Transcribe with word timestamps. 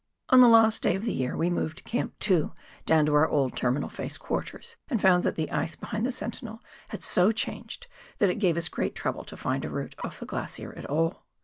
On 0.29 0.41
the 0.41 0.47
last 0.47 0.81
day 0.81 0.95
of 0.95 1.05
the 1.05 1.13
year 1.13 1.37
we 1.37 1.51
moved 1.51 1.83
Camp 1.83 2.17
2 2.21 2.53
down 2.87 3.05
to 3.05 3.13
our 3.13 3.27
old 3.27 3.55
terminal 3.55 3.87
face 3.87 4.17
quarters, 4.17 4.75
and 4.87 4.99
found 4.99 5.23
that 5.23 5.35
the 5.35 5.51
ice 5.51 5.75
behind 5.75 6.07
the 6.07 6.11
Sentinel 6.11 6.59
had 6.87 7.03
so 7.03 7.31
changed, 7.31 7.85
that 8.17 8.27
it 8.31 8.39
gave 8.39 8.57
us 8.57 8.67
great 8.67 8.95
trouble 8.95 9.23
to 9.23 9.37
find 9.37 9.63
a 9.63 9.69
route 9.69 9.93
off 10.03 10.19
the 10.19 10.25
glacier 10.25 10.73
at 10.75 10.85
all. 10.89 11.27